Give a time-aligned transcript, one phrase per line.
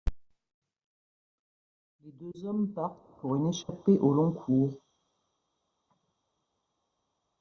[2.03, 4.81] Les deux hommes partent pour une échappée au long cours.